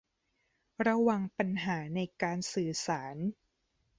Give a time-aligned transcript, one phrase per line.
[0.87, 3.15] ระวังปัญหาในการสื่อสาร